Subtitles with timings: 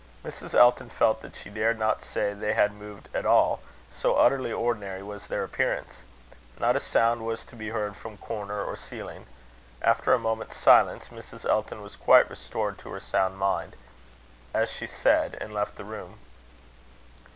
[0.25, 0.55] Mrs.
[0.55, 3.59] Elton felt that she dared not say they had moved at all,
[3.91, 6.01] so utterly ordinary was their appearance.
[6.59, 9.27] Not a sound was to be heard from corner or ceiling.
[9.79, 11.47] After a moment's silence, Mrs.
[11.47, 13.75] Elton was quite restored to her sound mind,
[14.55, 16.17] as she said, and left the room.